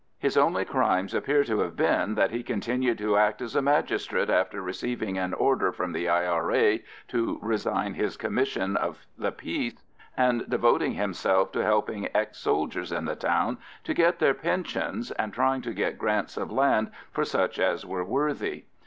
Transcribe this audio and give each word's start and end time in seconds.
His 0.17 0.35
only 0.35 0.65
crimes 0.65 1.13
appear 1.13 1.43
to 1.43 1.59
have 1.59 1.75
been 1.75 2.15
that 2.15 2.31
he 2.31 2.41
continued 2.41 2.97
to 2.97 3.17
act 3.17 3.39
as 3.39 3.55
a 3.55 3.61
magistrate 3.61 4.31
after 4.31 4.59
receiving 4.59 5.19
an 5.19 5.31
order 5.35 5.71
from 5.71 5.91
the 5.91 6.09
I.R.A. 6.09 6.83
to 7.09 7.37
resign 7.43 7.93
his 7.93 8.17
commission 8.17 8.75
of 8.75 9.05
the 9.15 9.31
peace, 9.31 9.75
and 10.17 10.49
devoting 10.49 10.93
himself 10.93 11.51
to 11.51 11.61
helping 11.63 12.09
ex 12.15 12.39
soldiers 12.39 12.91
in 12.91 13.05
the 13.05 13.15
town 13.15 13.59
to 13.83 13.93
get 13.93 14.17
their 14.17 14.33
pensions 14.33 15.11
and 15.11 15.33
trying 15.35 15.61
to 15.61 15.71
get 15.71 15.99
grants 15.99 16.35
of 16.35 16.51
land 16.51 16.89
for 17.11 17.23
such 17.23 17.59
as 17.59 17.85
were 17.85 18.03
worthy. 18.03 18.65